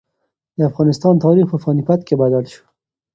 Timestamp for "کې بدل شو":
2.07-2.63